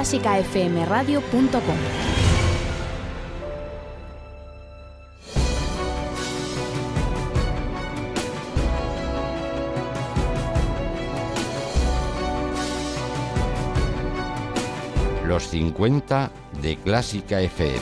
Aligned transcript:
clásicafmradio.com. 0.00 1.76
Los 15.26 15.42
50 15.48 16.30
de 16.62 16.76
Clásica 16.76 17.42
FM. 17.42 17.78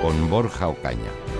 Con 0.00 0.30
Borja 0.30 0.68
Ocaña. 0.68 1.31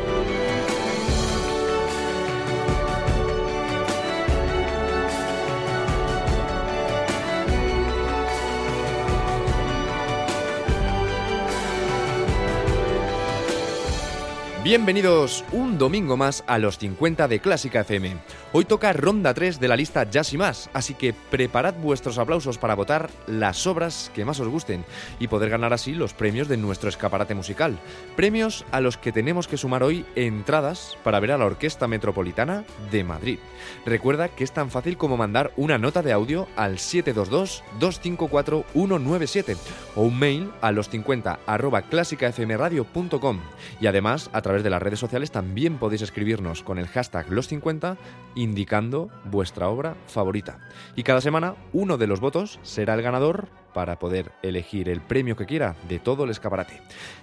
Bienvenidos 14.65 15.45
un 15.51 15.77
domingo 15.77 16.17
más 16.17 16.45
a 16.47 16.57
los 16.59 16.79
50 16.79 17.27
de 17.27 17.41
Clásica 17.41 17.81
FM. 17.81 18.15
Hoy 18.55 18.67
toca 18.67 18.93
ronda 18.93 19.33
3 19.33 19.61
de 19.61 19.69
la 19.69 19.77
lista 19.77 20.05
Jazz 20.11 20.35
y 20.35 20.37
más, 20.37 20.69
así 20.75 20.93
que 20.93 21.15
preparad 21.15 21.73
vuestros 21.73 22.19
aplausos 22.19 22.59
para 22.59 22.75
votar 22.75 23.09
las 23.27 23.67
obras 23.67 24.11
que 24.15 24.27
más 24.27 24.41
os 24.41 24.49
gusten 24.49 24.85
y 25.19 25.29
poder 25.29 25.49
ganar 25.49 25.73
así 25.73 25.95
los 25.95 26.13
premios 26.13 26.49
de 26.49 26.59
nuestro 26.59 26.91
escaparate 26.91 27.35
musical. 27.35 27.79
Premios 28.15 28.67
a 28.71 28.83
los 28.83 28.99
que 28.99 29.11
tenemos 29.11 29.49
que 29.49 29.57
sumar 29.57 29.83
hoy 29.83 30.05
entradas 30.17 30.99
para 31.03 31.19
ver 31.19 31.33
a 31.33 31.39
la 31.39 31.47
Orquesta 31.47 31.89
Metropolitana 31.89 32.65
de 32.91 33.05
Madrid. 33.05 33.39
Recuerda 33.87 34.29
que 34.29 34.45
es 34.45 34.53
tan 34.53 34.71
fácil 34.71 34.99
como 34.99 35.17
mandar 35.17 35.53
una 35.57 35.79
nota 35.79 36.03
de 36.03 36.13
audio 36.13 36.47
al 36.55 36.77
722-254-197 36.77 39.57
o 39.97 40.03
un 40.03 40.19
mail 40.19 40.51
a 40.61 40.73
los 40.73 40.91
50 40.91 41.39
arroba 41.47 41.81
clásicafmradio.com 41.81 43.41
y 43.81 43.87
además 43.87 44.29
a 44.35 44.43
través 44.43 44.63
de 44.63 44.69
las 44.69 44.83
redes 44.83 44.99
sociales 44.99 45.31
también 45.31 45.79
podéis 45.79 46.03
escribirnos 46.03 46.63
con 46.63 46.79
el 46.79 46.89
hashtag 46.89 47.29
los50 47.29 47.97
indicando 48.43 49.11
vuestra 49.25 49.69
obra 49.69 49.97
favorita. 50.07 50.59
Y 50.97 51.03
cada 51.03 51.21
semana 51.21 51.55
uno 51.73 51.97
de 51.97 52.07
los 52.07 52.21
votos 52.21 52.59
será 52.63 52.95
el 52.95 53.03
ganador 53.03 53.49
para 53.73 53.99
poder 53.99 54.33
elegir 54.43 54.89
el 54.89 55.01
premio 55.01 55.37
que 55.37 55.47
quiera 55.47 55.77
de 55.89 55.99
todo 55.99 56.25
el 56.25 56.31
escaparate. 56.31 56.81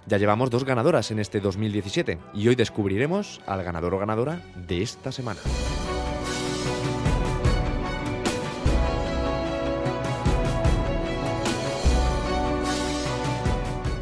Ya 0.07 0.17
llevamos 0.17 0.49
dos 0.49 0.65
ganadoras 0.65 1.11
en 1.11 1.19
este 1.19 1.39
2017 1.39 2.17
y 2.33 2.47
hoy 2.47 2.55
descubriremos 2.55 3.41
al 3.45 3.63
ganador 3.63 3.93
o 3.93 3.99
ganadora 3.99 4.41
de 4.67 4.81
esta 4.81 5.11
semana. 5.11 5.39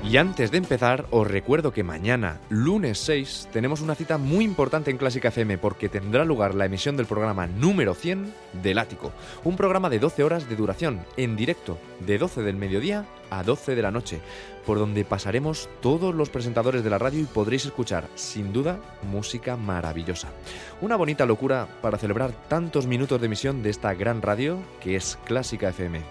Y 0.09 0.15
antes 0.15 0.51
de 0.51 0.57
empezar, 0.57 1.05
os 1.11 1.27
recuerdo 1.27 1.73
que 1.73 1.83
mañana, 1.83 2.39
lunes 2.47 2.97
6, 2.99 3.49
tenemos 3.51 3.81
una 3.81 3.93
cita 3.93 4.17
muy 4.17 4.45
importante 4.45 4.89
en 4.89 4.95
Clásica 4.95 5.27
FM 5.27 5.57
porque 5.57 5.89
tendrá 5.89 6.23
lugar 6.23 6.55
la 6.55 6.63
emisión 6.63 6.95
del 6.95 7.07
programa 7.07 7.45
número 7.45 7.93
100 7.93 8.33
del 8.63 8.77
Ático. 8.77 9.11
Un 9.43 9.57
programa 9.57 9.89
de 9.89 9.99
12 9.99 10.23
horas 10.23 10.47
de 10.47 10.55
duración, 10.55 11.01
en 11.17 11.35
directo, 11.35 11.77
de 11.99 12.17
12 12.17 12.41
del 12.43 12.55
mediodía 12.55 13.03
a 13.29 13.43
12 13.43 13.75
de 13.75 13.81
la 13.81 13.91
noche, 13.91 14.21
por 14.65 14.79
donde 14.79 15.03
pasaremos 15.03 15.67
todos 15.81 16.15
los 16.15 16.29
presentadores 16.29 16.85
de 16.85 16.89
la 16.89 16.99
radio 16.99 17.19
y 17.19 17.25
podréis 17.25 17.65
escuchar, 17.65 18.07
sin 18.15 18.53
duda, 18.53 18.79
música 19.11 19.57
maravillosa. 19.57 20.29
Una 20.79 20.95
bonita 20.95 21.25
locura 21.25 21.67
para 21.81 21.97
celebrar 21.97 22.31
tantos 22.47 22.87
minutos 22.87 23.19
de 23.19 23.25
emisión 23.25 23.61
de 23.61 23.71
esta 23.71 23.93
gran 23.93 24.21
radio 24.21 24.57
que 24.79 24.95
es 24.95 25.19
Clásica 25.25 25.67
FM. 25.67 26.01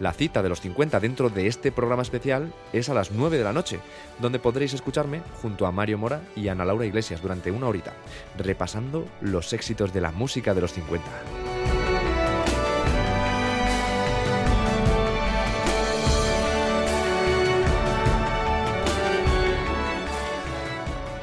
La 0.00 0.14
cita 0.14 0.42
de 0.42 0.48
los 0.48 0.62
50 0.62 0.98
dentro 0.98 1.28
de 1.28 1.46
este 1.46 1.70
programa 1.70 2.00
especial 2.00 2.54
es 2.72 2.88
a 2.88 2.94
las 2.94 3.10
9 3.10 3.36
de 3.36 3.44
la 3.44 3.52
noche, 3.52 3.80
donde 4.18 4.38
podréis 4.38 4.72
escucharme 4.72 5.20
junto 5.42 5.66
a 5.66 5.72
Mario 5.72 5.98
Mora 5.98 6.22
y 6.34 6.48
Ana 6.48 6.64
Laura 6.64 6.86
Iglesias 6.86 7.20
durante 7.20 7.50
una 7.50 7.68
horita, 7.68 7.92
repasando 8.38 9.06
los 9.20 9.52
éxitos 9.52 9.92
de 9.92 10.00
la 10.00 10.10
música 10.10 10.54
de 10.54 10.62
los 10.62 10.72
50. 10.72 11.04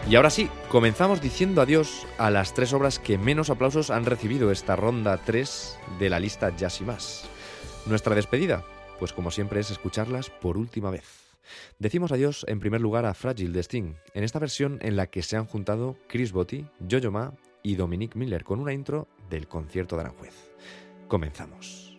Y 0.08 0.16
ahora 0.16 0.30
sí, 0.30 0.50
comenzamos 0.70 1.20
diciendo 1.20 1.62
adiós 1.62 2.06
a 2.20 2.30
las 2.30 2.54
tres 2.54 2.72
obras 2.74 3.00
que 3.00 3.18
menos 3.18 3.50
aplausos 3.50 3.90
han 3.90 4.06
recibido 4.06 4.52
esta 4.52 4.76
ronda 4.76 5.18
3 5.18 5.80
de 6.00 6.10
la 6.12 6.20
lista 6.20 6.56
Jazz 6.56 6.80
y 6.80 6.86
más. 6.86 7.30
Nuestra 7.88 8.16
despedida, 8.16 8.66
pues 9.00 9.14
como 9.14 9.32
siempre 9.32 9.62
es 9.62 9.72
escucharlas 9.72 10.30
por 10.30 10.58
última 10.58 10.92
vez. 10.92 11.38
Decimos 11.80 12.12
adiós 12.12 12.46
en 12.50 12.60
primer 12.60 12.82
lugar 12.82 13.06
a 13.06 13.14
Fragile 13.14 13.54
de 13.54 13.62
Sting, 13.62 13.94
en 14.14 14.24
esta 14.26 14.40
versión 14.40 14.78
en 14.82 14.98
la 14.98 15.08
que 15.08 15.24
se 15.24 15.38
han 15.38 15.46
juntado 15.46 15.96
Chris 16.10 16.34
Botti, 16.34 16.68
Jojo 16.92 17.12
Ma 17.12 17.34
y 17.64 17.76
Dominique 17.76 18.20
Miller 18.20 18.44
con 18.44 18.60
una 18.60 18.74
intro 18.74 19.08
del 19.30 19.48
concierto 19.48 19.96
de 19.96 20.02
Aranjuez. 20.02 20.52
Comenzamos. 21.08 21.98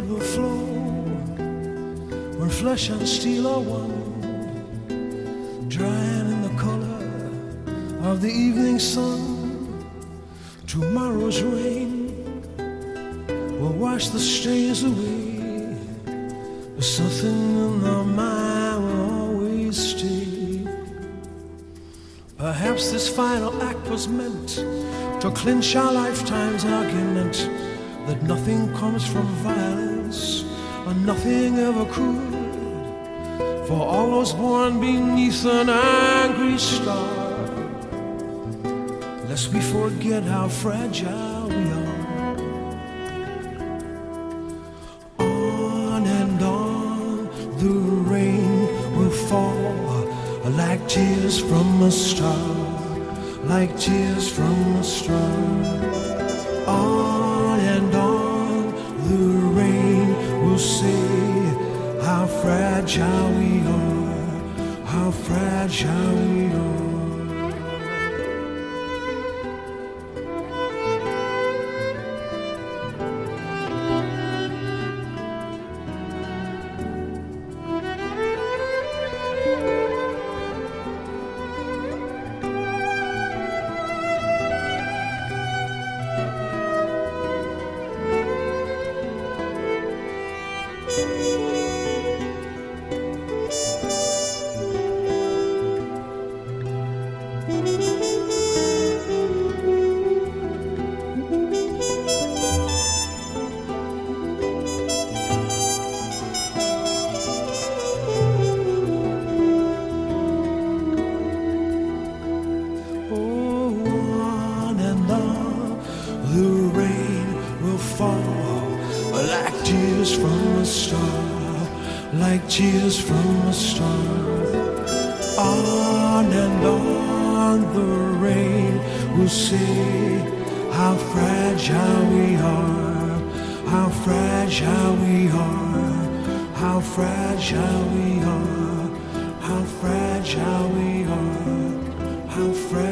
Blood 0.00 0.10
will 0.10 0.20
flow 0.20 0.64
where 2.38 2.48
flesh 2.48 2.88
and 2.88 3.08
steel 3.08 3.48
are 3.48 3.60
one, 3.60 3.90
drying 5.68 6.30
in 6.34 6.42
the 6.42 6.54
color 6.56 7.00
of 8.08 8.20
the 8.20 8.28
evening 8.28 8.78
sun, 8.78 9.84
tomorrow's 10.68 11.42
rain 11.42 12.14
will 13.58 13.72
wash 13.72 14.10
the 14.10 14.20
stains 14.20 14.84
away. 14.84 15.74
But 16.76 16.84
something 16.84 17.56
in 17.66 17.80
the 17.80 18.04
mind 18.04 18.84
will 18.84 19.10
always 19.20 19.76
stay. 19.76 20.64
Perhaps 22.36 22.92
this 22.92 23.08
final 23.08 23.60
act 23.62 23.84
was 23.88 24.06
meant 24.06 24.64
to 25.22 25.32
clinch 25.34 25.74
our 25.74 25.92
lifetime's 25.92 26.64
argument 26.64 27.50
that 28.18 28.26
nothing 28.26 28.72
comes 28.74 29.06
from 29.06 29.26
violence 29.42 30.42
and 30.86 31.06
nothing 31.06 31.58
ever 31.58 31.84
could. 31.86 32.34
For 33.66 33.80
all 33.80 34.10
those 34.10 34.32
born 34.32 34.80
beneath 34.80 35.44
an 35.44 35.68
angry 35.68 36.58
star, 36.58 37.38
lest 39.28 39.52
we 39.52 39.60
forget 39.60 40.22
how 40.22 40.48
fragile 40.48 41.48
we 41.48 41.70
are. 41.80 42.36
On 45.18 46.06
and 46.06 46.42
on 46.42 47.28
the 47.58 47.74
rain 48.12 48.96
will 48.96 49.10
fall 49.10 49.58
like 50.56 50.88
tears 50.88 51.38
from 51.38 51.82
a 51.82 51.90
star, 51.90 52.48
like 53.44 53.78
tears 53.78 54.28
from 54.30 54.76
a 54.76 54.82
star. 54.82 55.36
On 56.66 57.07
fragile 62.42 63.30
we 63.38 63.60
are, 63.66 64.84
how 64.84 65.10
fragile 65.10 66.14
we 66.32 66.52
are. 66.52 66.87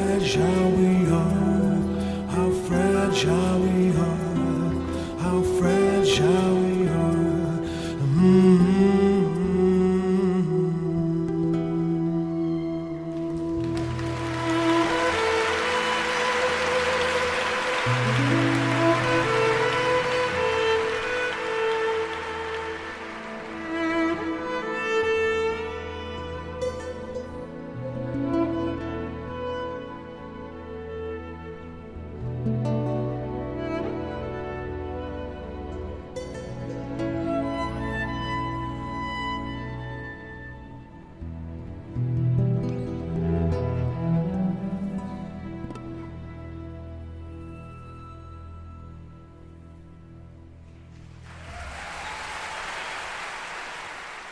Fragile 0.07 0.71
we 0.71 1.11
are, 1.11 2.31
how 2.31 2.51
fragile 2.67 3.66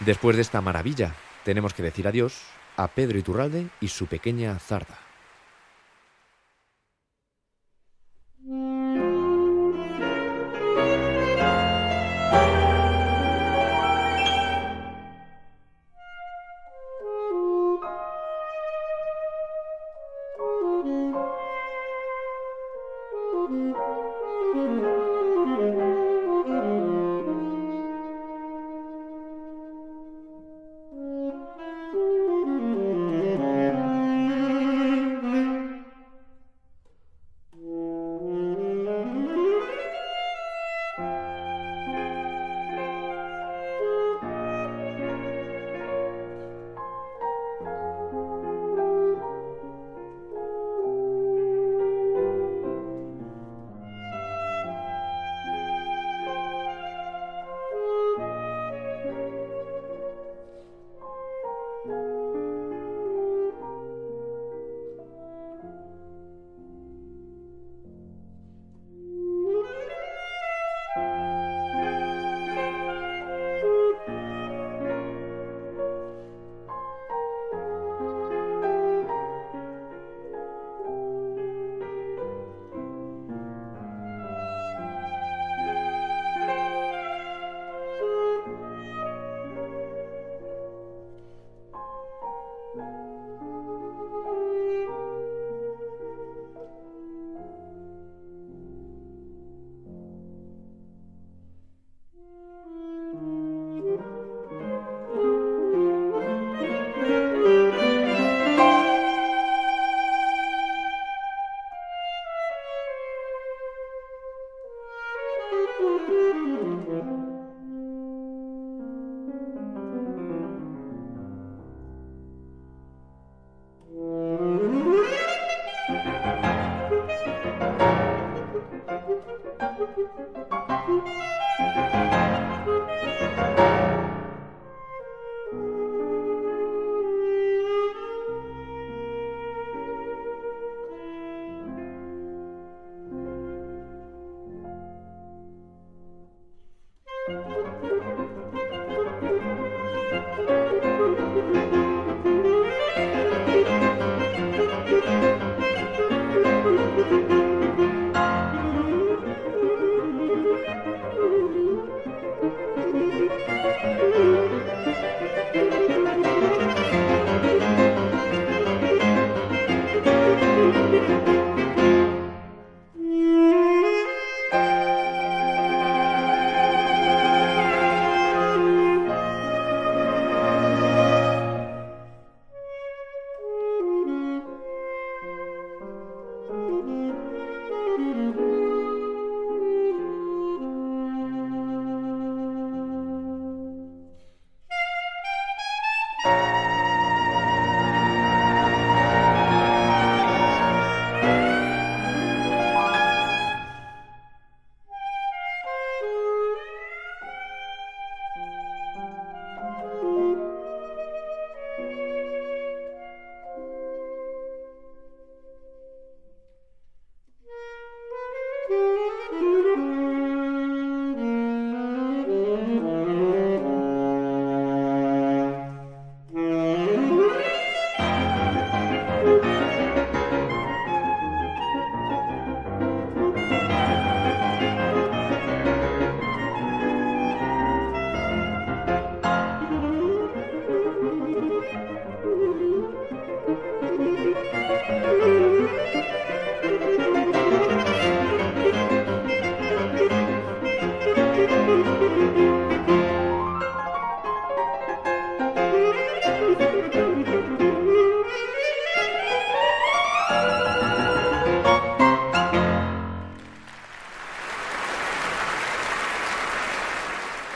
Después 0.05 0.37
de 0.37 0.43
esta 0.43 0.61
maravilla, 0.61 1.15
tenemos 1.45 1.73
que 1.73 1.83
decir 1.83 2.07
adiós 2.07 2.43
a 2.77 2.89
Pedro 2.89 3.19
Iturralde 3.19 3.69
y 3.81 3.89
su 3.89 4.07
pequeña 4.07 4.59
zarda. 4.59 5.04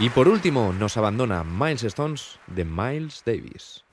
Y 0.00 0.10
por 0.10 0.28
último, 0.28 0.72
nos 0.72 0.96
abandona 0.96 1.42
Miles 1.42 1.82
Stones 1.82 2.38
de 2.46 2.64
Miles 2.64 3.22
Davis. 3.26 3.84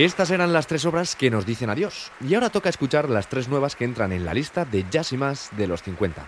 Estas 0.00 0.30
eran 0.30 0.54
las 0.54 0.66
tres 0.66 0.86
obras 0.86 1.14
que 1.14 1.30
nos 1.30 1.44
dicen 1.44 1.68
adiós. 1.68 2.10
Y 2.26 2.32
ahora 2.32 2.48
toca 2.48 2.70
escuchar 2.70 3.10
las 3.10 3.28
tres 3.28 3.50
nuevas 3.50 3.76
que 3.76 3.84
entran 3.84 4.12
en 4.12 4.24
la 4.24 4.32
lista 4.32 4.64
de 4.64 4.86
Jazz 4.90 5.12
y 5.12 5.18
Más 5.18 5.50
de 5.58 5.66
los 5.66 5.82
50. 5.82 6.26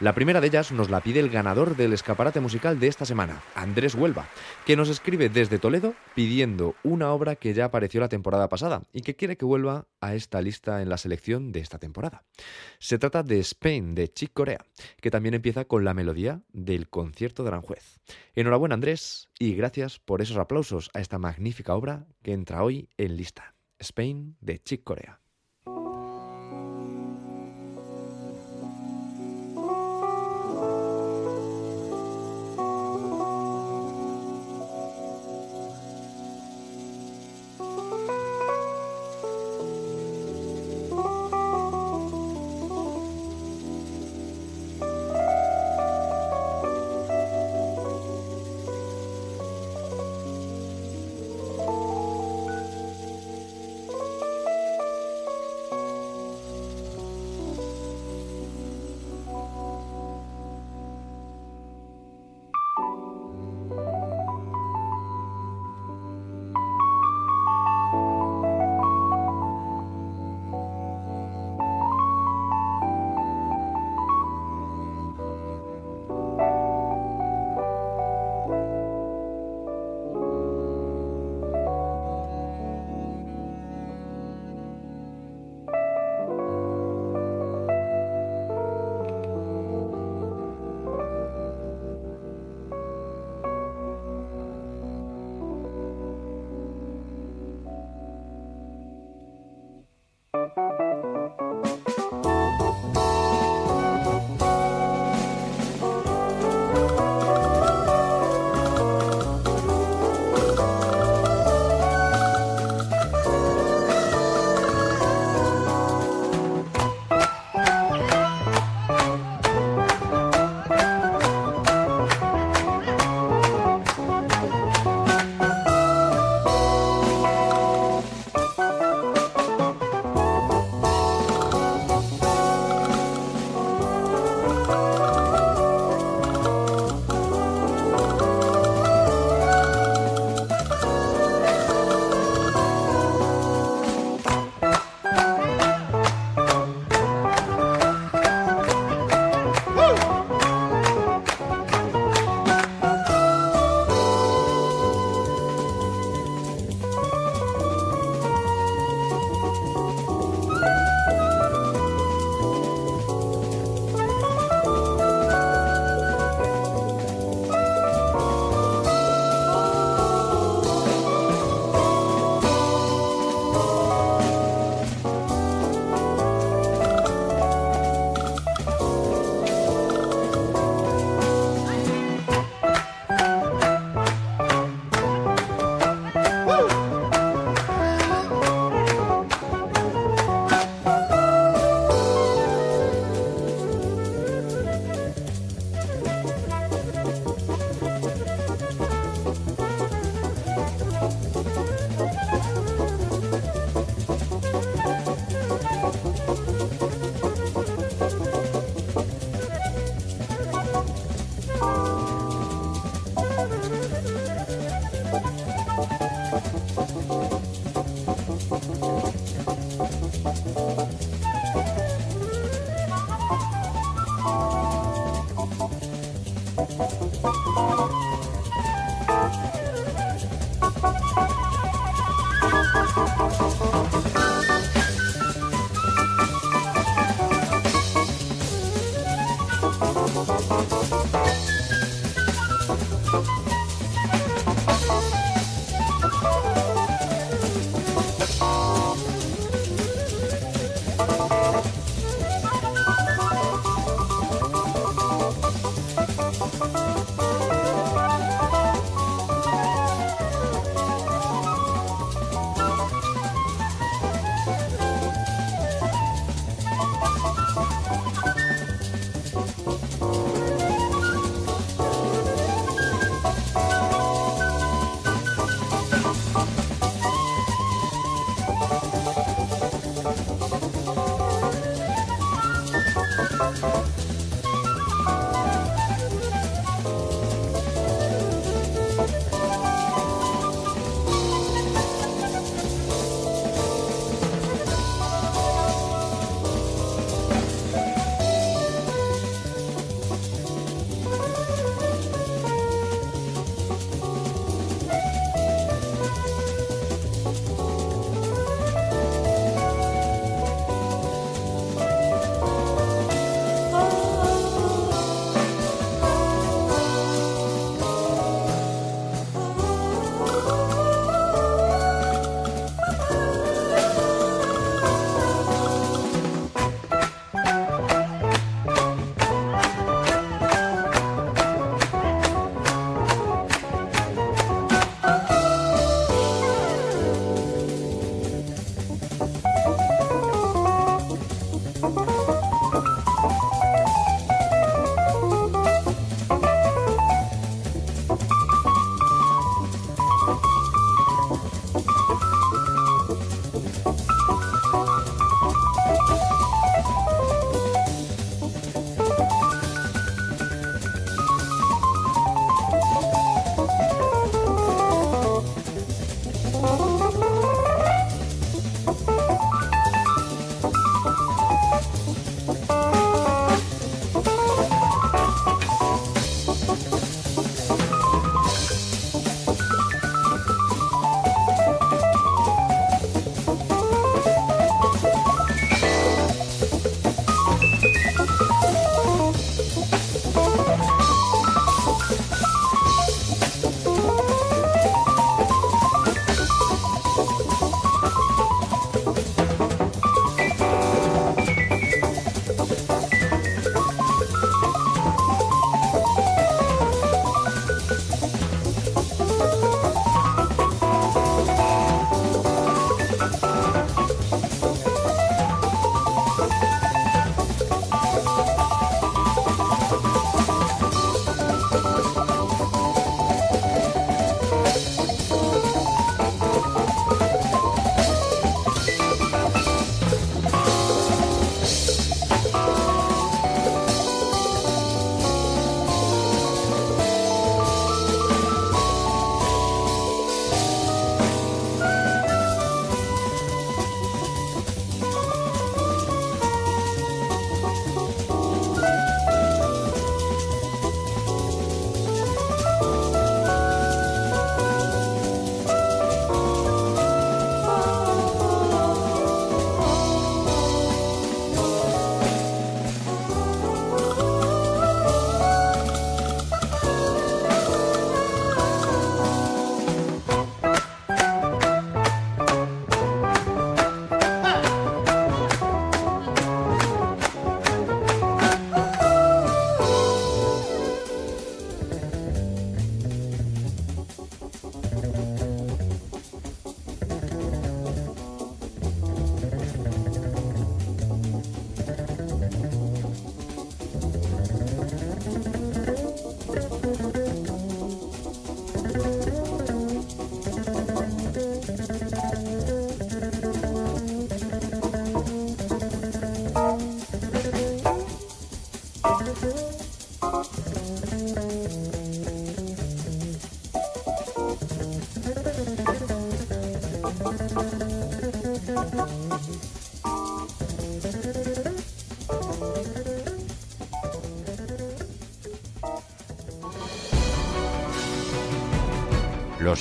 La 0.00 0.12
primera 0.12 0.40
de 0.40 0.48
ellas 0.48 0.72
nos 0.72 0.90
la 0.90 1.00
pide 1.00 1.20
el 1.20 1.30
ganador 1.30 1.76
del 1.76 1.92
escaparate 1.92 2.40
musical 2.40 2.80
de 2.80 2.88
esta 2.88 3.06
semana, 3.06 3.42
Andrés 3.54 3.94
Huelva, 3.94 4.28
que 4.66 4.74
nos 4.74 4.88
escribe 4.88 5.28
desde 5.28 5.60
Toledo 5.60 5.94
pidiendo 6.16 6.74
una 6.82 7.12
obra 7.12 7.36
que 7.36 7.54
ya 7.54 7.66
apareció 7.66 8.00
la 8.00 8.08
temporada 8.08 8.48
pasada 8.48 8.82
y 8.92 9.02
que 9.02 9.14
quiere 9.14 9.36
que 9.36 9.44
vuelva 9.44 9.86
a 10.00 10.16
esta 10.16 10.42
lista 10.42 10.82
en 10.82 10.88
la 10.88 10.98
selección 10.98 11.52
de 11.52 11.60
esta 11.60 11.78
temporada. 11.78 12.24
Se 12.80 12.98
trata 12.98 13.22
de 13.22 13.38
Spain 13.38 13.94
de 13.94 14.12
Chick 14.12 14.32
Corea, 14.34 14.66
que 15.00 15.12
también 15.12 15.34
empieza 15.34 15.64
con 15.64 15.84
la 15.84 15.94
melodía 15.94 16.42
del 16.52 16.88
concierto 16.88 17.44
de 17.44 17.50
Aranjuez. 17.50 18.00
Enhorabuena 18.34 18.74
Andrés 18.74 19.28
y 19.38 19.54
gracias 19.54 20.00
por 20.00 20.22
esos 20.22 20.38
aplausos 20.38 20.90
a 20.92 21.00
esta 21.00 21.18
magnífica 21.18 21.74
obra 21.74 22.06
que 22.22 22.32
entra 22.32 22.64
hoy 22.64 22.88
en 22.98 23.13
lista. 23.16 23.54
Spain 23.80 24.36
de 24.40 24.58
Chick 24.58 24.84
Corea. 24.84 25.20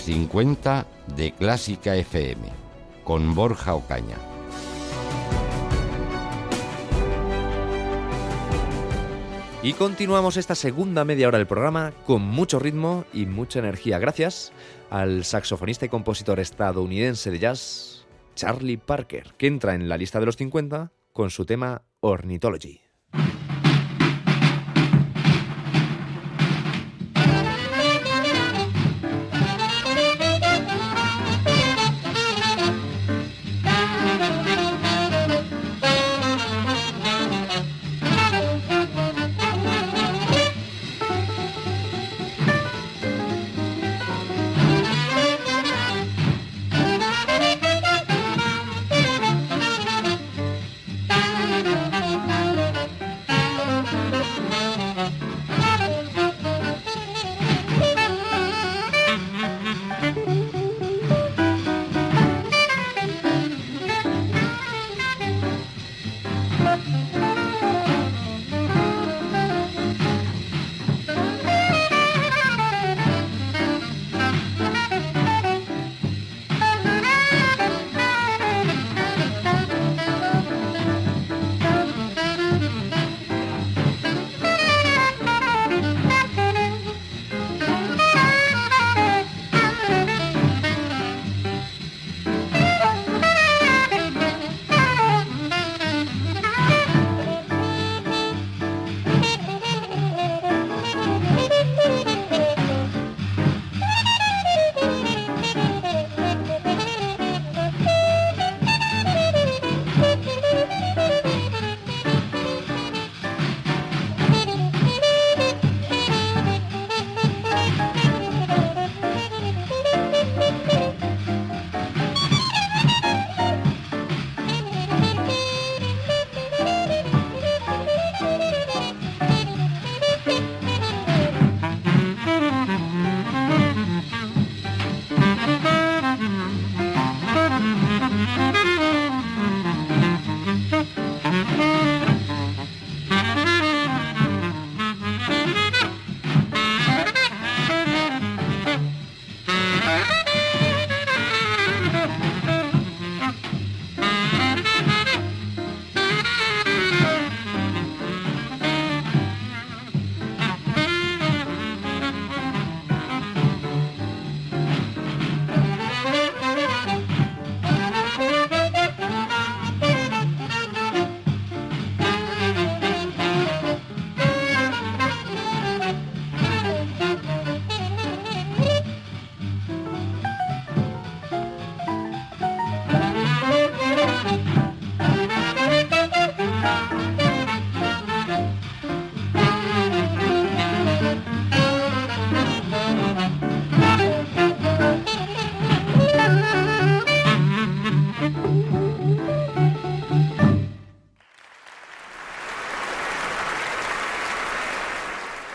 Los 0.04 0.16
50 0.16 0.86
de 1.16 1.32
Clásica 1.32 1.96
FM, 1.96 2.50
con 3.06 3.34
Borja 3.34 3.74
Ocaña. 3.74 4.18
Y 9.62 9.72
continuamos 9.74 10.36
esta 10.36 10.56
segunda 10.56 11.06
media 11.06 11.30
hora 11.30 11.38
del 11.38 11.48
programa 11.48 11.94
con 12.06 12.22
mucho 12.22 12.60
ritmo 12.60 13.06
y 13.14 13.28
mucha 13.28 13.60
energía, 13.60 13.98
gracias 13.98 14.52
al 14.90 15.24
saxofonista 15.24 15.86
y 15.86 15.90
compositor 15.90 16.42
estadounidense 16.42 17.32
de 17.32 17.40
jazz, 17.40 18.06
Charlie 18.36 18.76
Parker, 18.76 19.34
que 19.38 19.48
entra 19.48 19.74
en 19.74 19.88
la 19.88 19.98
lista 19.98 20.20
de 20.20 20.26
los 20.26 20.36
50 20.36 20.92
con 21.14 21.30
su 21.30 21.46
tema 21.46 21.84
Ornithology. 22.02 22.83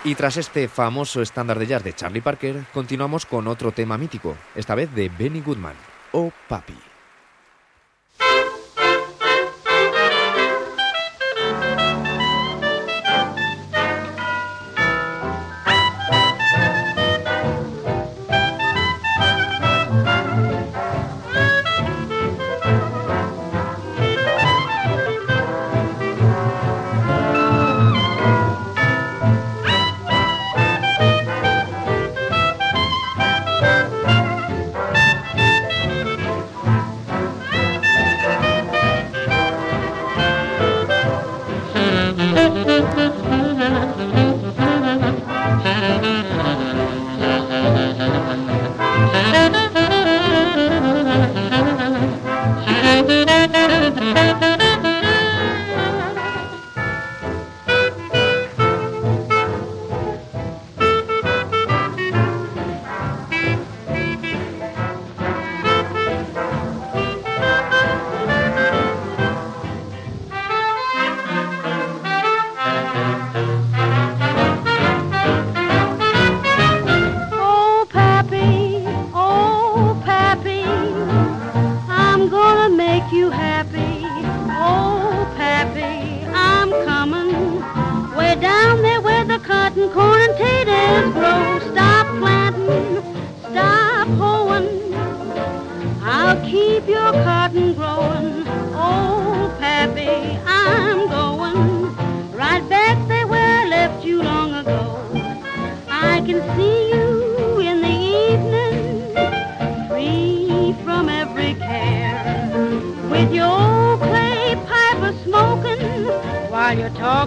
Y 0.09 0.15
tras 0.15 0.39
este 0.39 0.69
famoso 0.69 1.21
estándar 1.21 1.59
de 1.59 1.67
jazz 1.67 1.85
de 1.85 1.93
Charlie 1.93 2.23
Parker, 2.23 2.65
continuamos 2.73 3.27
con 3.27 3.47
otro 3.47 3.73
tema 3.73 3.99
mítico, 3.99 4.39
esta 4.55 4.75
vez 4.75 4.95
de 4.95 5.11
Benny 5.11 5.43
Goodman, 5.43 5.77
Oh 6.13 6.33
Papi. 6.49 6.88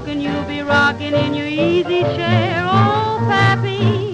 Talking, 0.02 0.22
you'll 0.22 0.44
be 0.44 0.62
rocking 0.62 1.14
in 1.14 1.34
your 1.34 1.48
easy 1.48 2.02
chair. 2.02 2.64
Oh, 2.66 3.24
Pappy, 3.28 4.11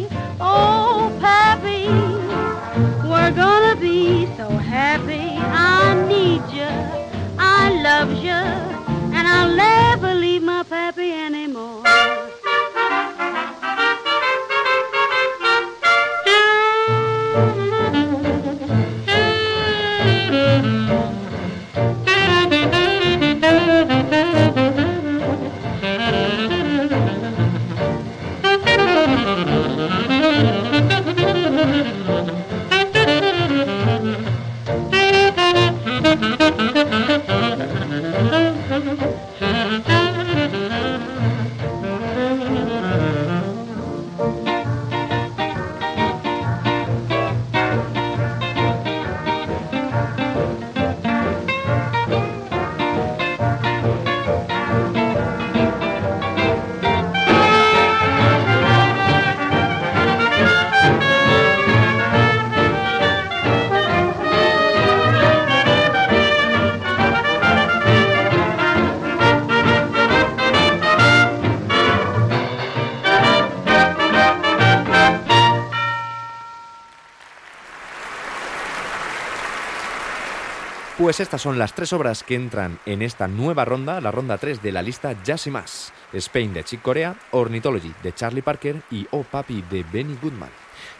Pues 80.97 81.19
estas 81.19 81.43
son 81.43 81.59
las 81.59 81.75
tres 81.75 81.93
obras 81.93 82.23
que 82.23 82.33
entran 82.33 82.79
en 82.87 83.03
esta 83.03 83.27
nueva 83.27 83.65
ronda, 83.65 84.01
la 84.01 84.09
ronda 84.09 84.39
3 84.39 84.63
de 84.63 84.71
la 84.71 84.81
lista 84.81 85.15
Jazz 85.23 85.45
y 85.45 85.51
Más. 85.51 85.93
Spain 86.11 86.55
de 86.55 86.63
Chick 86.63 86.81
Corea, 86.81 87.15
Ornithology 87.29 87.93
de 88.01 88.13
Charlie 88.13 88.41
Parker 88.41 88.81
y 88.89 89.05
Oh 89.11 89.21
Papi 89.21 89.61
de 89.69 89.83
Benny 89.83 90.17
Goodman. 90.19 90.49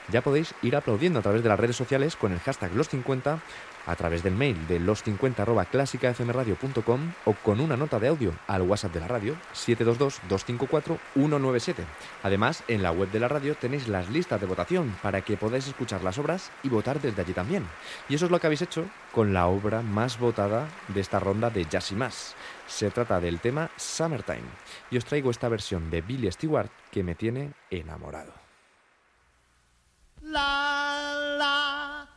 Ya 0.10 0.22
podéis 0.22 0.54
ir 0.62 0.76
aplaudiendo 0.76 1.18
a 1.18 1.24
través 1.24 1.42
de 1.42 1.50
las 1.50 1.60
redes 1.60 1.76
sociales 1.76 2.16
con 2.16 2.32
el 2.32 2.40
hashtag 2.42 2.74
Los50, 2.74 3.40
a 3.88 3.96
través 3.96 4.22
del 4.22 4.36
mail 4.36 4.68
de 4.68 4.80
los50 4.80 5.48
o 7.26 7.34
con 7.44 7.60
una 7.60 7.76
nota 7.76 7.98
de 8.00 8.10
audio 8.10 8.32
al 8.48 8.62
WhatsApp 8.62 8.94
de 8.94 9.00
la 9.00 9.08
radio 9.08 9.36
722-254-197. 9.56 11.74
Además, 12.24 12.64
en 12.68 12.84
la 12.84 12.92
web 12.92 13.10
de 13.12 13.20
la 13.20 13.28
radio 13.28 13.56
tenéis 13.56 13.88
las 13.88 14.08
listas 14.10 14.40
de 14.40 14.46
votación 14.46 14.96
para 15.02 15.22
que 15.22 15.38
podáis 15.38 15.66
escuchar 15.68 16.04
las 16.04 16.20
obras 16.20 16.52
y 16.64 16.70
votar 16.70 17.02
desde 17.02 17.22
allí 17.22 17.34
también. 17.34 17.66
Y 18.10 18.16
eso 18.16 18.26
es 18.26 18.32
lo 18.32 18.40
que 18.40 18.48
habéis 18.48 18.62
hecho 18.62 18.86
con 19.14 19.34
la 19.34 19.48
obra 19.48 19.82
más 19.82 20.20
votada 20.20 20.68
de 20.90 21.00
esta 21.02 21.20
ronda 21.20 21.50
de 21.50 21.66
Jazz 21.66 21.92
y 21.92 21.96
Más. 21.96 22.36
Se 22.68 22.92
trata 22.92 23.20
del 23.20 23.40
tema 23.40 23.72
Summertime. 23.78 24.44
Y 24.92 24.98
os 24.98 25.06
traigo 25.06 25.32
esta 25.32 25.50
versión 25.50 25.90
de 25.90 26.02
Billy 26.02 26.32
Stewart 26.32 26.70
que 26.92 27.02
me 27.04 27.16
tiene 27.16 27.54
enamorado. 27.70 28.34
La, 30.22 31.14
la, 31.38 32.17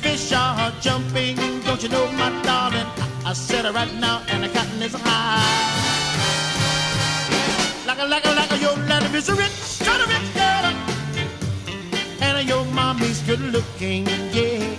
Fish 0.00 0.32
are 0.32 0.72
jumping, 0.80 1.36
don't 1.64 1.82
you 1.82 1.90
know, 1.90 2.10
my 2.12 2.30
darling? 2.42 2.86
I, 2.96 3.08
I 3.26 3.32
said 3.34 3.66
it 3.66 3.74
right 3.74 3.92
now, 4.00 4.22
and 4.28 4.42
the 4.42 4.48
cotton 4.48 4.80
is 4.82 4.94
high. 4.94 5.44
Like 7.86 7.98
a, 7.98 8.06
like 8.06 8.24
a, 8.24 8.30
like 8.30 8.50
a, 8.52 8.56
your 8.56 8.74
daddy 8.88 9.14
is 9.14 9.28
a 9.28 9.34
rich, 9.34 9.80
kind 9.84 10.00
of 10.00 10.08
rich 10.08 10.32
girl, 10.32 10.72
and 12.22 12.48
your 12.48 12.64
mommy's 12.72 13.20
good 13.20 13.40
looking, 13.40 14.06
yeah. 14.32 14.74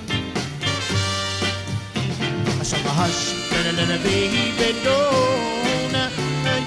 So 2.64 2.76
hush, 2.78 3.36
little, 3.52 3.74
little 3.74 4.02
baby, 4.02 4.74
don't 4.84 5.94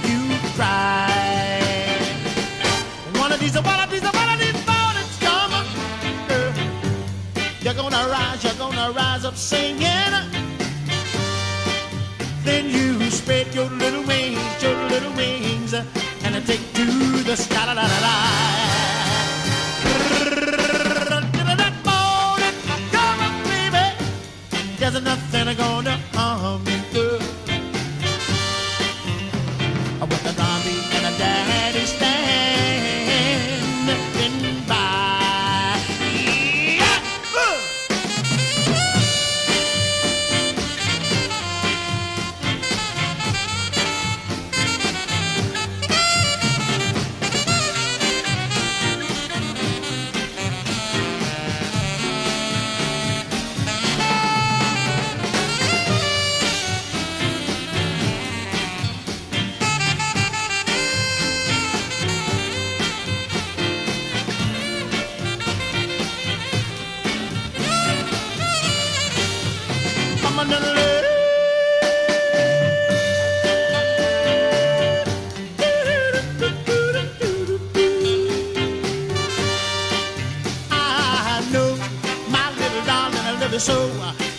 you 0.06 0.20
cry. 0.54 1.10
One 3.16 3.32
of 3.32 3.40
these, 3.40 3.60
one 3.60 3.80
of 3.80 3.89
rise, 8.08 8.44
you're 8.44 8.54
gonna 8.54 8.92
rise 8.92 9.24
up 9.24 9.36
singing. 9.36 10.12
Then 12.44 12.70
you 12.70 13.10
spread 13.10 13.54
your 13.54 13.68
little 13.68 14.04
wings, 14.04 14.62
your 14.62 14.76
little 14.88 15.12
wings, 15.12 15.74
and 15.74 16.46
take 16.46 16.72
to 16.74 16.86
the 17.24 17.36
sky. 17.36 17.66
La, 17.66 17.72
la, 17.74 17.82
la, 17.82 17.98
la. 18.06 18.16
That 21.62 21.74
morning, 21.84 22.56
come 22.92 23.20
on, 23.26 23.34
baby. 23.44 23.84
There's 24.78 25.02
nothing 25.02 25.56
gonna 25.56 25.99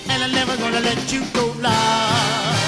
and 0.10 0.24
I'm 0.24 0.32
never 0.32 0.56
gonna 0.58 0.82
let 0.82 1.12
you 1.12 1.24
go, 1.34 1.46
love. 1.60 2.61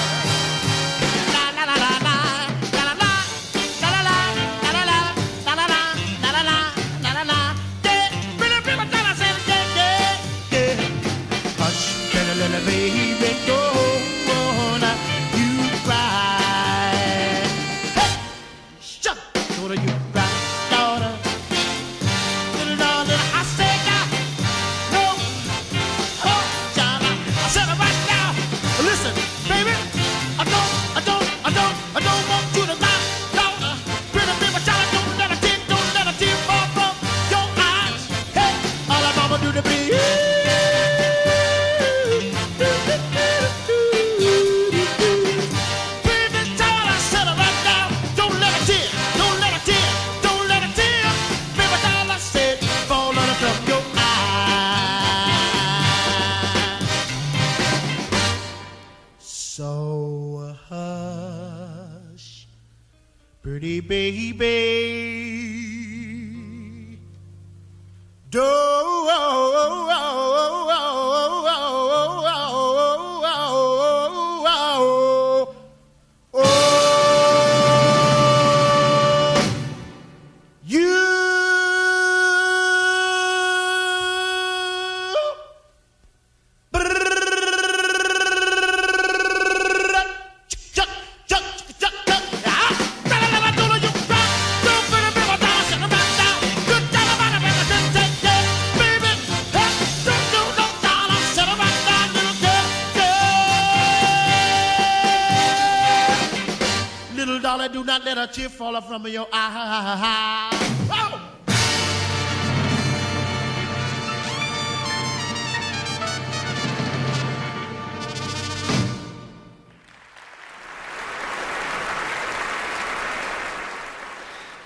Do 107.72 107.84
not 107.84 108.04
let 108.04 108.18
a 108.18 108.28
tear 108.28 108.50
fall 108.50 108.82
from 108.82 109.08
your 109.08 109.28
eye. 109.32 110.50
Oh! 110.92 111.20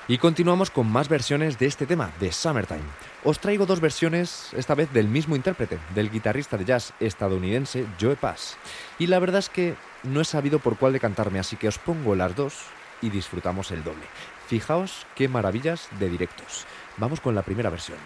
Y 0.10 0.18
continuamos 0.20 0.72
con 0.72 0.90
más 0.90 1.10
versiones 1.10 1.60
de 1.60 1.66
este 1.66 1.86
tema, 1.86 2.14
de 2.20 2.32
Summertime. 2.32 2.80
Os 3.26 3.40
traigo 3.40 3.66
dos 3.66 3.82
versiones, 3.82 4.50
esta 4.54 4.74
vez 4.74 4.92
del 4.94 5.08
mismo 5.08 5.36
intérprete, 5.36 5.78
del 5.94 6.10
guitarrista 6.10 6.58
de 6.58 6.66
jazz 6.66 6.94
estadounidense 7.00 7.86
Joe 8.00 8.16
Pass. 8.16 8.58
Y 8.98 9.08
la 9.08 9.20
verdad 9.20 9.40
es 9.40 9.50
que 9.50 9.76
no 10.04 10.22
he 10.22 10.26
sabido 10.26 10.60
por 10.60 10.78
cuál 10.78 10.94
decantarme, 10.94 11.40
así 11.40 11.58
que 11.58 11.68
os 11.68 11.78
pongo 11.78 12.16
las 12.16 12.36
dos 12.36 12.54
y 13.02 13.10
disfrutamos 13.10 13.72
el 13.72 13.84
doble. 13.84 14.06
Fijaos 14.48 15.06
qué 15.16 15.28
maravillas 15.28 15.90
de 16.00 16.10
directos. 16.10 16.66
Vamos 16.98 17.22
con 17.22 17.36
la 17.36 17.42
primera 17.42 17.70
versión. 17.70 17.98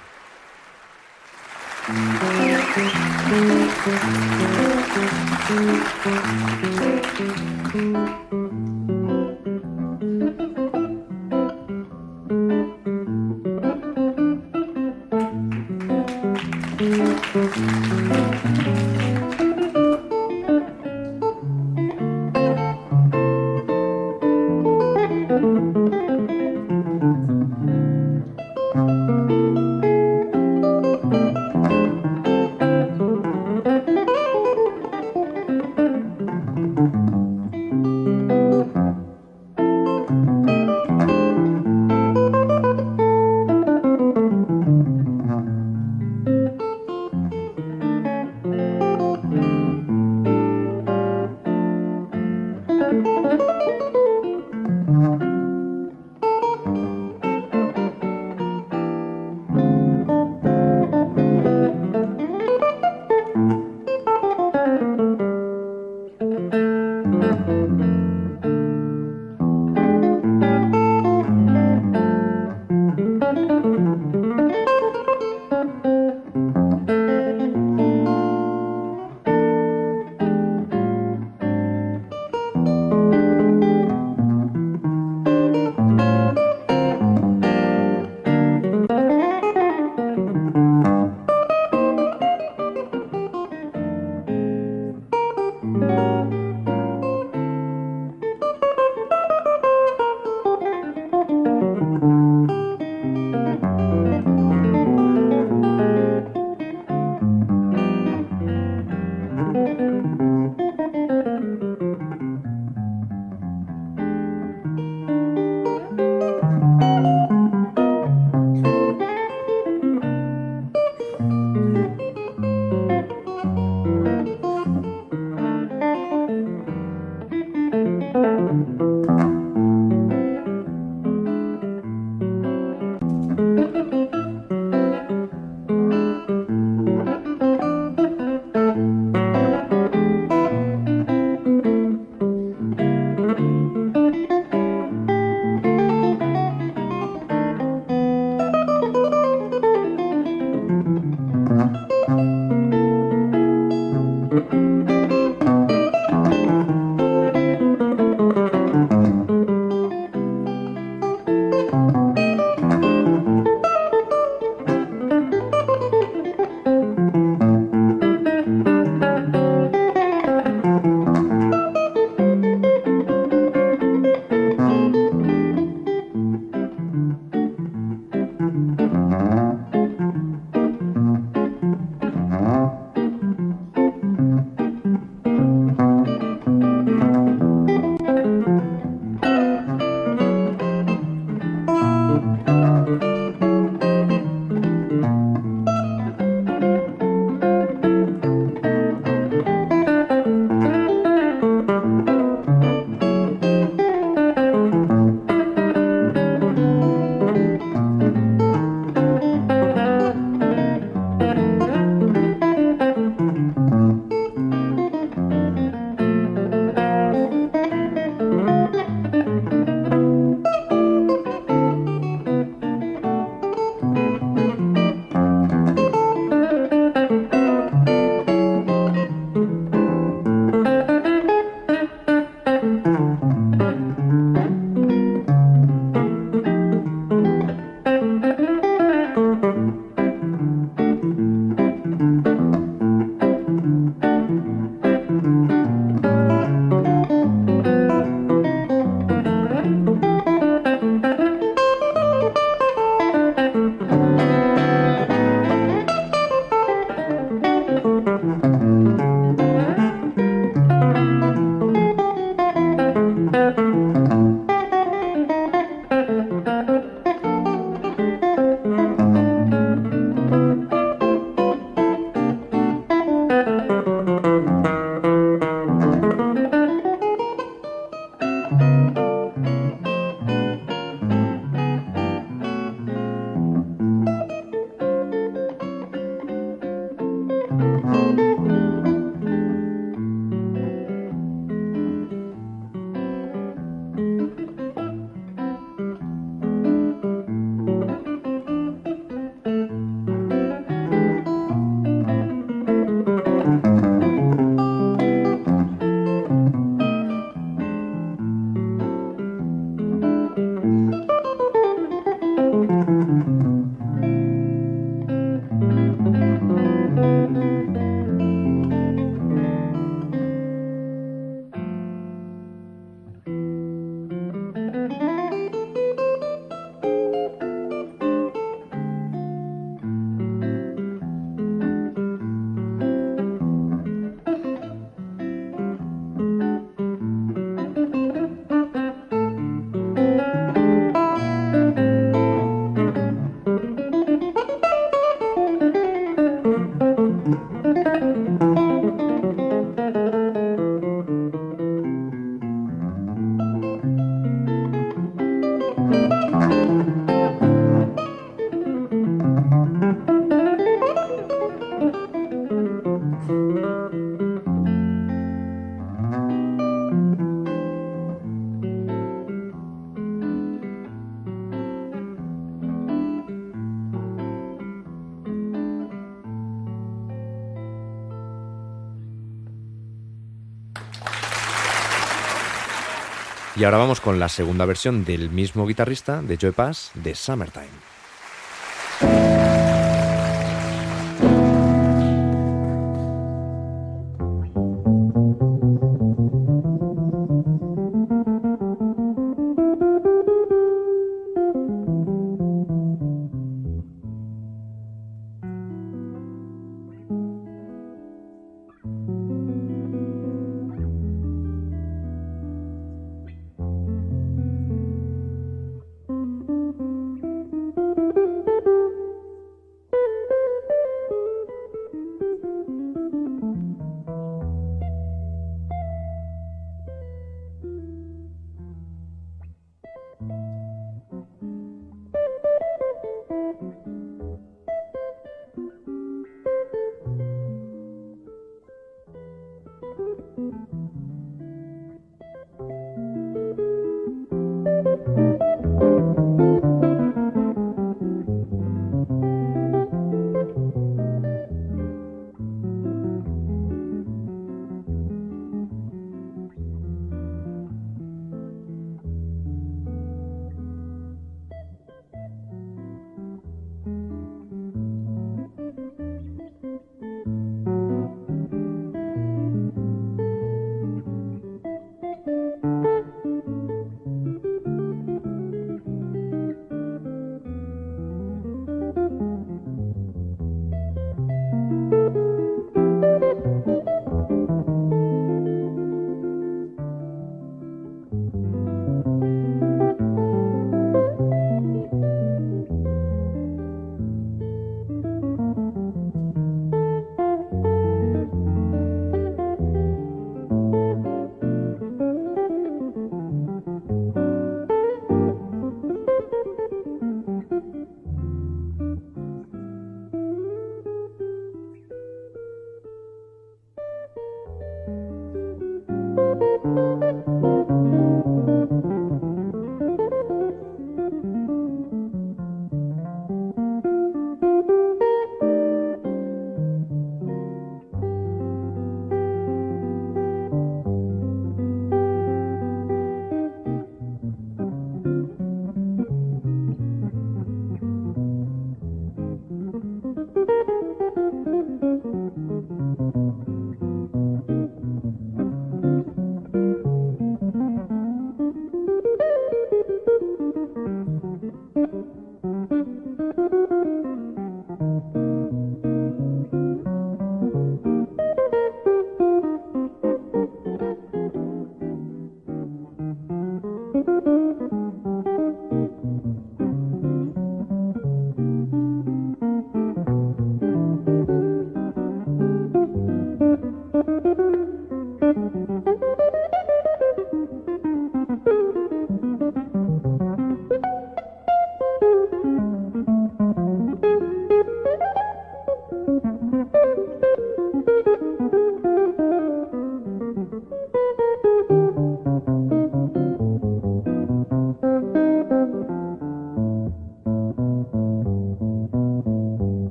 Y 383.61 383.63
ahora 383.63 383.77
vamos 383.77 384.01
con 384.01 384.19
la 384.19 384.27
segunda 384.27 384.65
versión 384.65 385.05
del 385.05 385.29
mismo 385.29 385.67
guitarrista 385.67 386.23
de 386.23 386.35
Joe 386.41 386.51
Pass 386.51 386.89
de 386.95 387.13
Summertime. 387.13 387.90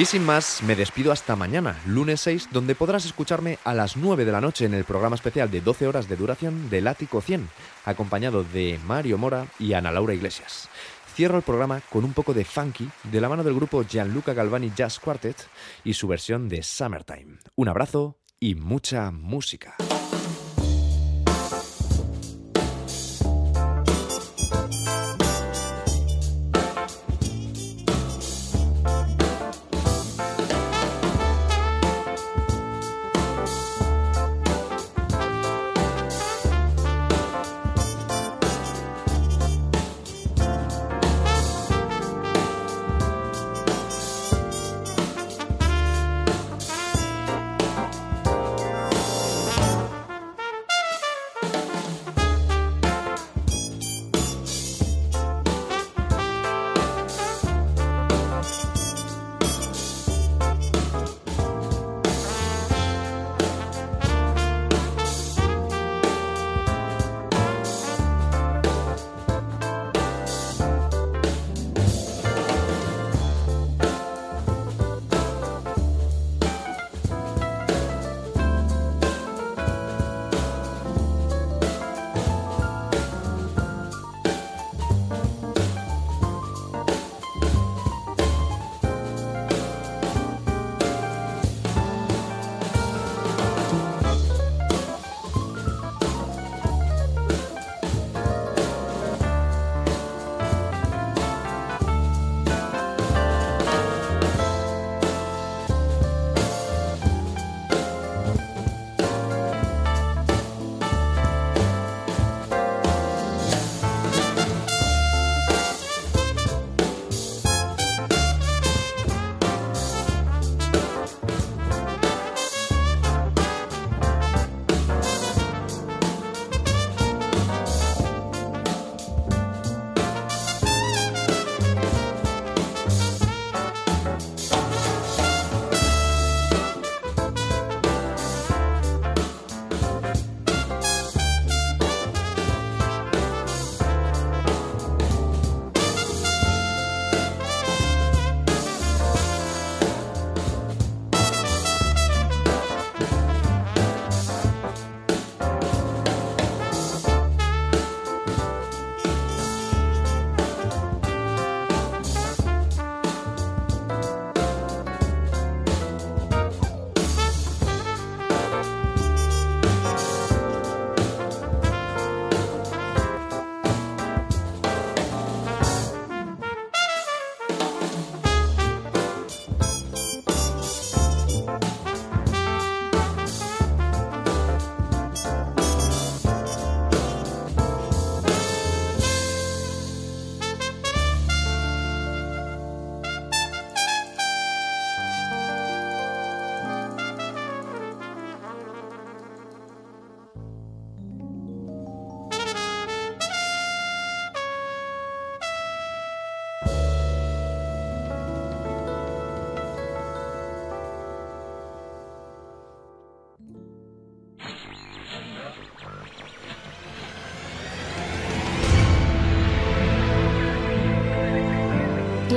Y 0.00 0.06
sin 0.06 0.24
más, 0.24 0.62
me 0.62 0.76
despido 0.76 1.12
hasta 1.12 1.36
mañana, 1.36 1.78
lunes 1.84 2.22
6, 2.22 2.48
donde 2.52 2.74
podrás 2.74 3.04
escucharme 3.04 3.58
a 3.64 3.74
las 3.74 3.98
9 3.98 4.24
de 4.24 4.32
la 4.32 4.40
noche 4.40 4.64
en 4.64 4.72
el 4.72 4.84
programa 4.84 5.14
especial 5.14 5.50
de 5.50 5.60
12 5.60 5.86
horas 5.86 6.08
de 6.08 6.16
duración 6.16 6.70
del 6.70 6.88
Ático 6.88 7.20
100, 7.20 7.46
acompañado 7.84 8.42
de 8.42 8.80
Mario 8.86 9.18
Mora 9.18 9.46
y 9.58 9.74
Ana 9.74 9.92
Laura 9.92 10.14
Iglesias. 10.14 10.70
Cierro 11.14 11.36
el 11.36 11.42
programa 11.42 11.82
con 11.90 12.06
un 12.06 12.14
poco 12.14 12.32
de 12.32 12.46
funky 12.46 12.88
de 13.12 13.20
la 13.20 13.28
mano 13.28 13.44
del 13.44 13.52
grupo 13.52 13.84
Gianluca 13.84 14.32
Galvani 14.32 14.72
Jazz 14.74 14.98
Quartet 14.98 15.36
y 15.84 15.92
su 15.92 16.08
versión 16.08 16.48
de 16.48 16.62
Summertime. 16.62 17.36
Un 17.56 17.68
abrazo 17.68 18.16
y 18.40 18.54
mucha 18.54 19.10
música. 19.10 19.76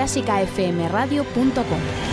clásicafmradio.com. 0.04 2.13